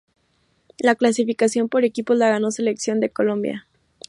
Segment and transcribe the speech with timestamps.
[0.79, 3.67] La clasificación por equipos la ganó "Selección de Colombia".